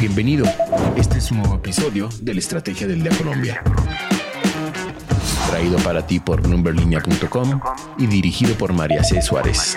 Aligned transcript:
Bienvenido. 0.00 0.46
Este 0.96 1.18
es 1.18 1.30
un 1.30 1.40
nuevo 1.40 1.56
episodio 1.56 2.08
de 2.22 2.32
la 2.32 2.40
Estrategia 2.40 2.86
del 2.86 3.02
Día 3.02 3.12
Colombia. 3.18 3.62
Traído 5.50 5.76
para 5.80 6.06
ti 6.06 6.18
por 6.18 6.48
numberlinea.com 6.48 7.60
y 7.98 8.06
dirigido 8.06 8.54
por 8.54 8.72
María 8.72 9.04
C. 9.04 9.20
Suárez. 9.20 9.76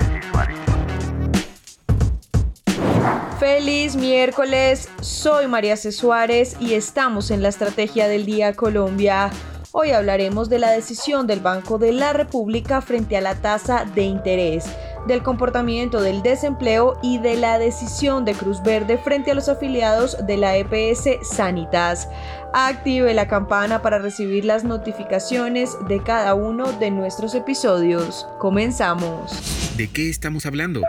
Feliz 3.38 3.98
miércoles, 3.98 4.88
soy 5.02 5.48
María 5.48 5.76
C. 5.76 5.92
Suárez 5.92 6.56
y 6.58 6.76
estamos 6.76 7.30
en 7.30 7.42
la 7.42 7.50
Estrategia 7.50 8.08
del 8.08 8.26
Día 8.26 8.54
Colombia. 8.54 9.30
Hoy 9.76 9.90
hablaremos 9.90 10.50
de 10.50 10.60
la 10.60 10.70
decisión 10.70 11.26
del 11.26 11.40
Banco 11.40 11.80
de 11.80 11.94
la 11.94 12.14
República 12.14 12.80
frente 12.80 13.18
a 13.18 13.22
la 13.22 13.34
tasa 13.34 13.86
de 13.86 14.04
interés 14.04 14.66
del 15.08 15.24
comportamiento 15.24 16.00
del 16.00 16.22
desempleo 16.22 17.00
y 17.02 17.18
de 17.18 17.38
la 17.38 17.58
decisión 17.58 18.24
de 18.24 18.36
Cruz 18.36 18.62
Verde 18.62 19.00
frente 19.00 19.32
a 19.32 19.34
los 19.34 19.50
afiliados 19.50 20.16
de 20.28 20.38
la 20.38 20.58
EPS 20.58 21.28
Sanitas. 21.28 22.08
Active 22.54 23.16
la 23.16 23.28
campana 23.28 23.82
para 23.82 23.98
recibir 23.98 24.46
las 24.46 24.64
notificaciones 24.64 25.76
de 25.88 26.04
cada 26.04 26.36
uno 26.36 26.72
de 26.74 26.92
nuestros 26.92 27.34
episodios. 27.34 28.28
Comenzamos. 28.38 29.63
¿De 29.78 29.88
qué 29.88 30.10
estamos 30.10 30.46
hablando? 30.46 30.82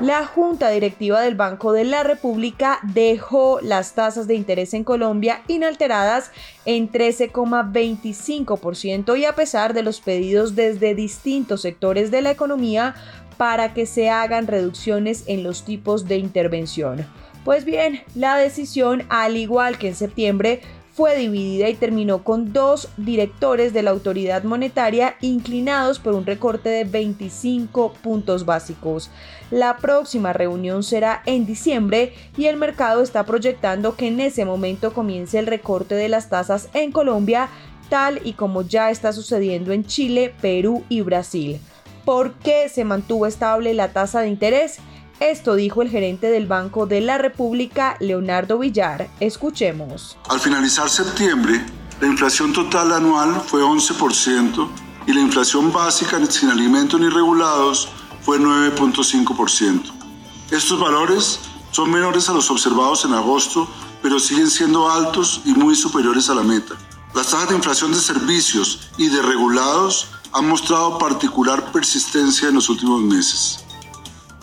La 0.00 0.24
Junta 0.24 0.70
Directiva 0.70 1.20
del 1.20 1.34
Banco 1.34 1.72
de 1.72 1.82
la 1.82 2.04
República 2.04 2.78
dejó 2.84 3.58
las 3.60 3.94
tasas 3.94 4.28
de 4.28 4.36
interés 4.36 4.74
en 4.74 4.84
Colombia 4.84 5.42
inalteradas 5.48 6.30
en 6.64 6.88
13,25% 6.88 9.18
y 9.18 9.24
a 9.24 9.34
pesar 9.34 9.74
de 9.74 9.82
los 9.82 10.00
pedidos 10.00 10.54
desde 10.54 10.94
distintos 10.94 11.62
sectores 11.62 12.12
de 12.12 12.22
la 12.22 12.30
economía 12.30 12.94
para 13.38 13.74
que 13.74 13.86
se 13.86 14.08
hagan 14.08 14.46
reducciones 14.46 15.24
en 15.26 15.42
los 15.42 15.64
tipos 15.64 16.06
de 16.06 16.18
intervención. 16.18 17.04
Pues 17.44 17.64
bien, 17.64 18.02
la 18.14 18.36
decisión, 18.36 19.02
al 19.08 19.36
igual 19.36 19.78
que 19.78 19.88
en 19.88 19.96
septiembre, 19.96 20.60
fue 20.92 21.16
dividida 21.16 21.68
y 21.68 21.74
terminó 21.74 22.22
con 22.22 22.52
dos 22.52 22.88
directores 22.98 23.72
de 23.72 23.82
la 23.82 23.90
autoridad 23.90 24.44
monetaria 24.44 25.16
inclinados 25.22 25.98
por 25.98 26.14
un 26.14 26.26
recorte 26.26 26.68
de 26.68 26.84
25 26.84 27.94
puntos 27.94 28.44
básicos. 28.44 29.10
La 29.50 29.78
próxima 29.78 30.32
reunión 30.32 30.82
será 30.82 31.22
en 31.24 31.46
diciembre 31.46 32.14
y 32.36 32.46
el 32.46 32.56
mercado 32.56 33.02
está 33.02 33.24
proyectando 33.24 33.96
que 33.96 34.08
en 34.08 34.20
ese 34.20 34.44
momento 34.44 34.92
comience 34.92 35.38
el 35.38 35.46
recorte 35.46 35.94
de 35.94 36.08
las 36.08 36.28
tasas 36.28 36.68
en 36.74 36.92
Colombia, 36.92 37.48
tal 37.88 38.20
y 38.24 38.34
como 38.34 38.62
ya 38.62 38.90
está 38.90 39.12
sucediendo 39.12 39.72
en 39.72 39.84
Chile, 39.84 40.34
Perú 40.42 40.84
y 40.90 41.00
Brasil. 41.00 41.58
¿Por 42.04 42.34
qué 42.34 42.68
se 42.68 42.84
mantuvo 42.84 43.26
estable 43.26 43.74
la 43.74 43.92
tasa 43.92 44.20
de 44.20 44.28
interés? 44.28 44.78
Esto 45.30 45.54
dijo 45.54 45.82
el 45.82 45.88
gerente 45.88 46.26
del 46.32 46.48
Banco 46.48 46.86
de 46.86 47.00
la 47.00 47.16
República, 47.16 47.96
Leonardo 48.00 48.58
Villar. 48.58 49.08
Escuchemos. 49.20 50.16
Al 50.28 50.40
finalizar 50.40 50.90
septiembre, 50.90 51.64
la 52.00 52.08
inflación 52.08 52.52
total 52.52 52.92
anual 52.92 53.40
fue 53.46 53.62
11% 53.62 54.68
y 55.06 55.12
la 55.12 55.20
inflación 55.20 55.72
básica 55.72 56.18
sin 56.26 56.50
alimentos 56.50 57.00
ni 57.00 57.08
regulados 57.08 57.88
fue 58.22 58.40
9.5%. 58.40 59.92
Estos 60.50 60.80
valores 60.80 61.38
son 61.70 61.92
menores 61.92 62.28
a 62.28 62.32
los 62.32 62.50
observados 62.50 63.04
en 63.04 63.12
agosto, 63.12 63.68
pero 64.02 64.18
siguen 64.18 64.50
siendo 64.50 64.90
altos 64.90 65.42
y 65.44 65.52
muy 65.52 65.76
superiores 65.76 66.28
a 66.30 66.34
la 66.34 66.42
meta. 66.42 66.74
Las 67.14 67.28
tasas 67.28 67.50
de 67.50 67.54
inflación 67.54 67.92
de 67.92 68.00
servicios 68.00 68.90
y 68.98 69.06
de 69.06 69.22
regulados 69.22 70.08
han 70.32 70.48
mostrado 70.48 70.98
particular 70.98 71.70
persistencia 71.70 72.48
en 72.48 72.56
los 72.56 72.68
últimos 72.68 73.00
meses. 73.02 73.61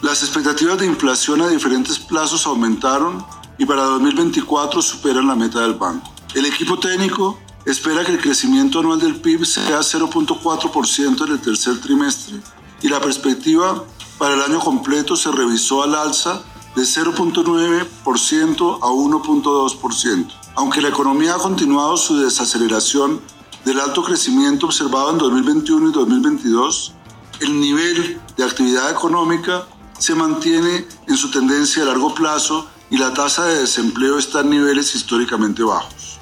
Las 0.02 0.24
expectativas 0.24 0.78
de 0.80 0.86
inflación 0.86 1.42
a 1.42 1.50
diferentes 1.50 2.00
plazos 2.00 2.48
aumentaron 2.48 3.26
y 3.58 3.66
para 3.66 3.84
2024 3.84 4.82
superan 4.82 5.28
la 5.28 5.36
meta 5.36 5.60
del 5.60 5.74
banco. 5.74 6.10
El 6.34 6.46
equipo 6.46 6.80
técnico 6.80 7.38
espera 7.66 8.06
que 8.06 8.14
el 8.14 8.22
crecimiento 8.22 8.80
anual 8.80 9.02
del 9.02 9.18
PIB 9.18 9.46
sea 9.46 9.80
0.4% 9.80 11.26
en 11.26 11.34
el 11.34 11.42
tercer 11.42 11.82
trimestre 11.82 12.40
y 12.82 12.88
la 12.88 13.02
perspectiva 13.02 13.84
para 14.18 14.36
el 14.36 14.42
año 14.42 14.60
completo 14.60 15.18
se 15.18 15.34
revisó 15.34 15.84
al 15.84 15.94
alza 15.94 16.44
de 16.78 16.84
0.9% 16.84 18.80
a 18.82 18.88
1.2%. 18.88 20.28
Aunque 20.56 20.82
la 20.82 20.88
economía 20.88 21.36
ha 21.36 21.40
continuado 21.40 21.98
su 21.98 22.18
desaceleración 22.18 23.20
del 23.66 23.82
alto 23.82 24.02
crecimiento 24.02 24.68
observado 24.68 25.12
en 25.12 25.18
2021 25.18 25.90
y 25.90 25.92
2022, 25.92 26.94
el 27.42 27.60
nivel 27.60 28.22
de 28.38 28.44
actividad 28.46 28.92
económica 28.92 29.68
se 30.00 30.16
mantiene 30.16 30.86
en 31.08 31.16
su 31.16 31.30
tendencia 31.30 31.84
a 31.84 31.86
largo 31.86 32.16
plazo 32.16 32.70
y 32.90 32.98
la 32.98 33.14
tasa 33.14 33.46
de 33.46 33.60
desempleo 33.60 34.18
está 34.18 34.42
en 34.42 34.50
niveles 34.50 34.96
históricamente 34.96 35.62
bajos. 35.62 36.20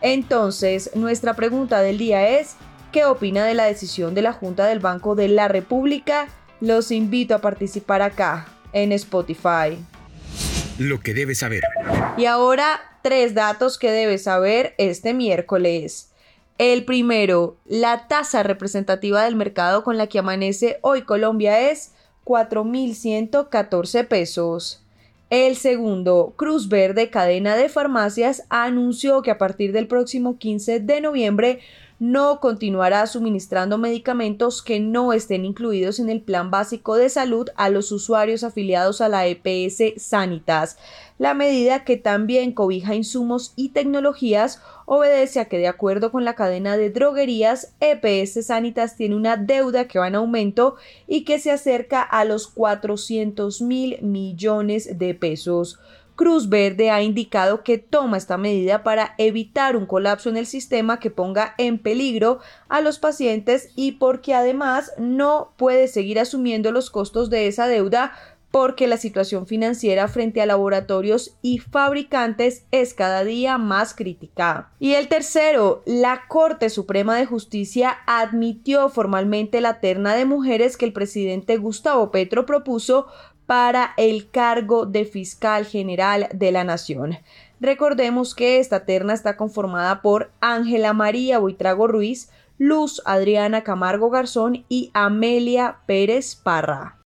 Entonces, 0.00 0.90
nuestra 0.94 1.34
pregunta 1.34 1.80
del 1.80 1.98
día 1.98 2.40
es, 2.40 2.56
¿qué 2.90 3.04
opina 3.04 3.44
de 3.44 3.54
la 3.54 3.64
decisión 3.64 4.14
de 4.14 4.22
la 4.22 4.32
Junta 4.32 4.66
del 4.66 4.80
Banco 4.80 5.14
de 5.14 5.28
la 5.28 5.46
República? 5.48 6.28
Los 6.60 6.90
invito 6.90 7.34
a 7.34 7.40
participar 7.40 8.02
acá, 8.02 8.48
en 8.72 8.92
Spotify. 8.92 9.78
Lo 10.78 11.00
que 11.00 11.14
debes 11.14 11.38
saber. 11.38 11.62
Y 12.16 12.24
ahora, 12.24 12.80
tres 13.02 13.34
datos 13.34 13.78
que 13.78 13.90
debes 13.90 14.24
saber 14.24 14.74
este 14.78 15.14
miércoles. 15.14 16.10
El 16.58 16.84
primero, 16.84 17.56
la 17.66 18.08
tasa 18.08 18.42
representativa 18.42 19.22
del 19.22 19.36
mercado 19.36 19.84
con 19.84 19.96
la 19.96 20.08
que 20.08 20.18
amanece 20.18 20.78
hoy 20.82 21.02
Colombia 21.02 21.70
es 21.70 21.92
4.114 22.28 24.06
pesos. 24.06 24.84
El 25.30 25.56
segundo, 25.56 26.34
Cruz 26.36 26.68
Verde, 26.68 27.08
cadena 27.08 27.56
de 27.56 27.70
farmacias, 27.70 28.44
anunció 28.50 29.22
que 29.22 29.30
a 29.30 29.38
partir 29.38 29.72
del 29.72 29.86
próximo 29.86 30.36
15 30.36 30.80
de 30.80 31.00
noviembre 31.00 31.60
no 31.98 32.38
continuará 32.38 33.06
suministrando 33.06 33.76
medicamentos 33.76 34.62
que 34.62 34.78
no 34.78 35.12
estén 35.12 35.44
incluidos 35.44 35.98
en 35.98 36.08
el 36.08 36.20
plan 36.20 36.50
básico 36.50 36.96
de 36.96 37.08
salud 37.08 37.48
a 37.56 37.70
los 37.70 37.90
usuarios 37.90 38.44
afiliados 38.44 39.00
a 39.00 39.08
la 39.08 39.26
EPS 39.26 39.94
Sanitas. 39.96 40.78
La 41.18 41.34
medida 41.34 41.82
que 41.82 41.96
también 41.96 42.52
cobija 42.52 42.94
insumos 42.94 43.52
y 43.56 43.70
tecnologías 43.70 44.62
obedece 44.86 45.40
a 45.40 45.46
que 45.46 45.58
de 45.58 45.66
acuerdo 45.66 46.12
con 46.12 46.24
la 46.24 46.34
cadena 46.34 46.76
de 46.76 46.90
droguerías, 46.90 47.74
EPS 47.80 48.46
Sanitas 48.46 48.94
tiene 48.94 49.16
una 49.16 49.36
deuda 49.36 49.88
que 49.88 49.98
va 49.98 50.06
en 50.06 50.14
aumento 50.14 50.76
y 51.08 51.24
que 51.24 51.40
se 51.40 51.50
acerca 51.50 52.02
a 52.02 52.24
los 52.24 52.46
400 52.46 53.60
mil 53.60 54.00
millones 54.02 54.98
de 54.98 55.14
pesos. 55.14 55.80
Cruz 56.18 56.48
Verde 56.48 56.90
ha 56.90 57.00
indicado 57.00 57.62
que 57.62 57.78
toma 57.78 58.16
esta 58.16 58.36
medida 58.38 58.82
para 58.82 59.14
evitar 59.18 59.76
un 59.76 59.86
colapso 59.86 60.28
en 60.28 60.36
el 60.36 60.46
sistema 60.46 60.98
que 60.98 61.12
ponga 61.12 61.54
en 61.58 61.78
peligro 61.78 62.40
a 62.68 62.80
los 62.80 62.98
pacientes 62.98 63.70
y 63.76 63.92
porque 63.92 64.34
además 64.34 64.92
no 64.98 65.52
puede 65.56 65.86
seguir 65.86 66.18
asumiendo 66.18 66.72
los 66.72 66.90
costos 66.90 67.30
de 67.30 67.46
esa 67.46 67.68
deuda 67.68 68.14
porque 68.50 68.88
la 68.88 68.96
situación 68.96 69.46
financiera 69.46 70.08
frente 70.08 70.42
a 70.42 70.46
laboratorios 70.46 71.36
y 71.40 71.58
fabricantes 71.58 72.64
es 72.72 72.94
cada 72.94 73.22
día 73.22 73.56
más 73.56 73.94
crítica. 73.94 74.72
Y 74.80 74.94
el 74.94 75.06
tercero, 75.06 75.82
la 75.86 76.22
Corte 76.26 76.68
Suprema 76.68 77.14
de 77.16 77.26
Justicia 77.26 77.96
admitió 78.08 78.88
formalmente 78.88 79.60
la 79.60 79.78
terna 79.78 80.16
de 80.16 80.24
mujeres 80.24 80.76
que 80.76 80.86
el 80.86 80.92
presidente 80.92 81.58
Gustavo 81.58 82.10
Petro 82.10 82.44
propuso 82.44 83.06
para 83.48 83.94
el 83.96 84.30
cargo 84.30 84.84
de 84.84 85.06
fiscal 85.06 85.64
general 85.64 86.28
de 86.34 86.52
la 86.52 86.64
Nación. 86.64 87.16
Recordemos 87.60 88.34
que 88.34 88.58
esta 88.58 88.84
terna 88.84 89.14
está 89.14 89.38
conformada 89.38 90.02
por 90.02 90.30
Ángela 90.42 90.92
María 90.92 91.38
Buitrago 91.38 91.88
Ruiz, 91.88 92.28
Luz 92.58 93.00
Adriana 93.06 93.64
Camargo 93.64 94.10
Garzón 94.10 94.66
y 94.68 94.90
Amelia 94.92 95.78
Pérez 95.86 96.36
Parra. 96.36 96.98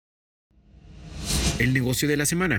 El 1.59 1.75
negocio 1.75 2.07
de 2.07 2.17
la 2.17 2.25
semana. 2.25 2.57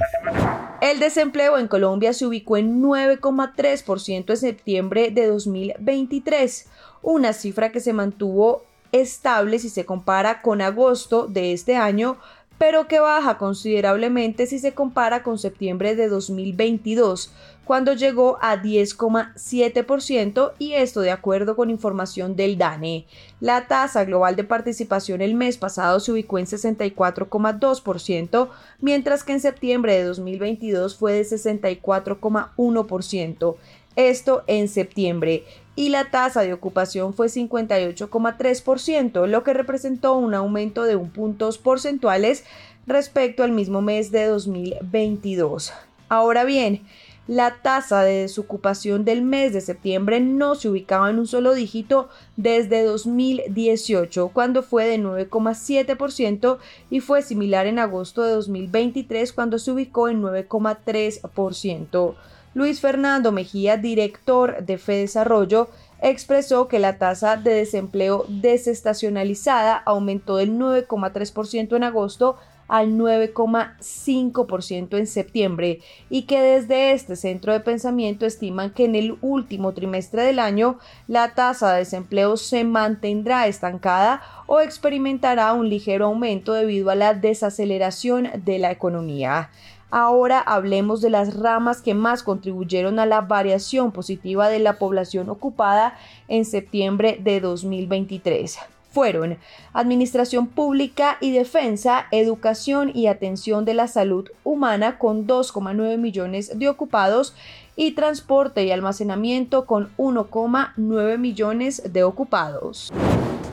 El 0.81 1.01
desempleo 1.01 1.59
en 1.59 1.67
Colombia 1.67 2.13
se 2.13 2.25
ubicó 2.25 2.57
en 2.57 2.81
9,3% 2.81 4.31
en 4.31 4.37
septiembre 4.37 5.11
de 5.11 5.27
2023, 5.27 6.69
una 7.03 7.33
cifra 7.33 7.73
que 7.73 7.81
se 7.81 7.93
mantuvo 7.93 8.63
estable 8.93 9.59
si 9.59 9.71
se 9.71 9.85
compara 9.85 10.41
con 10.41 10.61
agosto 10.61 11.27
de 11.27 11.53
este 11.53 11.77
año, 11.77 12.19
pero 12.63 12.87
que 12.87 13.01
baja 13.01 13.39
considerablemente 13.39 14.47
si 14.47 14.61
se 14.61 14.73
compara 14.73 15.25
con 15.25 15.37
septiembre 15.37 15.97
de 15.97 16.07
2022, 16.07 17.33
cuando 17.65 17.93
llegó 17.93 18.39
a 18.41 18.63
10,7% 18.63 20.53
y 20.61 20.75
esto 20.75 21.01
de 21.01 21.11
acuerdo 21.11 21.57
con 21.57 21.71
información 21.71 22.37
del 22.37 22.59
DANE. 22.59 23.05
La 23.41 23.67
tasa 23.67 24.05
global 24.05 24.37
de 24.37 24.45
participación 24.45 25.23
el 25.23 25.35
mes 25.35 25.59
pasado 25.59 25.99
se 25.99 26.13
ubicó 26.13 26.39
en 26.39 26.47
64,2%, 26.47 28.49
mientras 28.81 29.25
que 29.25 29.33
en 29.33 29.41
septiembre 29.41 29.95
de 29.95 30.05
2022 30.05 30.97
fue 30.97 31.15
de 31.15 31.23
64,1%. 31.23 33.57
Esto 33.97 34.45
en 34.47 34.69
septiembre 34.69 35.45
y 35.75 35.89
la 35.89 36.11
tasa 36.11 36.43
de 36.43 36.53
ocupación 36.53 37.15
fue 37.15 37.29
58,3%, 37.29 39.27
lo 39.27 39.43
que 39.43 39.55
representó 39.55 40.15
un 40.15 40.35
aumento 40.35 40.85
de 40.85 40.97
un 40.97 41.11
puntos 41.11 41.59
porcentuales 41.59 42.45
respecto 42.87 43.43
al 43.43 43.53
mismo 43.53 43.81
mes 43.81 44.11
de 44.11 44.27
2022. 44.27 45.73
Ahora 46.09 46.45
bien, 46.45 46.83
la 47.29 47.63
tasa 47.63 48.03
de 48.03 48.23
desocupación 48.23 49.05
del 49.05 49.23
mes 49.23 49.53
de 49.53 49.61
septiembre 49.61 50.19
no 50.21 50.57
se 50.57 50.69
ubicaba 50.69 51.09
en 51.09 51.21
un 51.21 51.27
solo 51.27 51.55
dígito 51.55 52.09
desde 52.37 52.83
2018, 52.83 54.29
cuando 54.35 54.63
fue 54.63 54.87
de 54.87 54.99
9,7% 54.99 56.59
y 56.91 57.01
fue 57.01 57.23
similar 57.23 57.67
en 57.67 57.79
agosto 57.79 58.23
de 58.23 58.33
2023, 58.33 59.33
cuando 59.33 59.59
se 59.59 59.71
ubicó 59.71 60.09
en 60.09 60.21
9,3%. 60.21 62.15
Luis 62.55 62.81
Fernando 62.81 63.33
Mejía, 63.33 63.79
director 63.79 64.65
de 64.65 64.77
FEDesarrollo, 64.77 65.71
expresó 66.03 66.69
que 66.69 66.79
la 66.79 66.99
tasa 66.99 67.37
de 67.37 67.55
desempleo 67.55 68.27
desestacionalizada 68.29 69.77
aumentó 69.77 70.37
del 70.37 70.59
9,3% 70.59 71.77
en 71.77 71.85
agosto 71.85 72.37
al 72.69 72.93
9,5% 72.93 74.97
en 74.97 75.07
septiembre 75.07 75.81
y 76.09 76.23
que 76.23 76.41
desde 76.41 76.93
este 76.93 77.17
centro 77.17 77.53
de 77.53 77.61
pensamiento 77.61 78.25
estiman 78.25 78.71
que 78.71 78.87
en 78.87 78.95
el 78.95 79.19
último 79.21 79.73
trimestre 79.73 80.23
del 80.23 80.39
año 80.39 80.79
la 81.07 81.35
tasa 81.35 81.73
de 81.73 81.81
desempleo 81.81 82.37
se 82.37 82.65
mantendrá 82.65 83.47
estancada 83.47 84.23
o 84.47 84.61
experimentará 84.61 85.53
un 85.53 85.69
ligero 85.69 86.07
aumento 86.07 86.55
debido 86.55 86.91
a 86.91 86.95
la 86.95 87.15
desaceleración 87.15 88.29
de 88.45 88.59
la 88.59 88.71
economía. 88.71 89.51
Ahora 89.93 90.41
hablemos 90.41 91.03
de 91.03 91.11
las 91.11 91.35
ramas 91.35 91.83
que 91.83 91.93
más 91.93 92.23
contribuyeron 92.23 92.99
a 92.99 93.05
la 93.05 93.21
variación 93.21 93.93
positiva 93.93 94.49
de 94.49 94.59
la 94.59 94.79
población 94.79 95.29
ocupada 95.29 95.99
en 96.29 96.47
septiembre 96.47 97.21
de 97.23 97.41
2023 97.41 98.59
fueron 98.93 99.39
Administración 99.73 100.47
Pública 100.47 101.17
y 101.21 101.33
Defensa, 101.33 102.07
Educación 102.11 102.91
y 102.95 103.07
Atención 103.07 103.65
de 103.65 103.75
la 103.75 103.89
Salud 103.89 104.29
Humana 104.45 104.99
con 104.99 105.27
2,9 105.27 105.97
millones 105.97 106.59
de 106.59 106.69
ocupados 106.69 107.35
y 107.75 107.93
Transporte 107.93 108.65
y 108.65 108.71
Almacenamiento 108.71 109.65
con 109.65 109.97
1,9 109.97 111.19
millones 111.19 111.83
de 111.91 112.05
ocupados. 112.05 112.93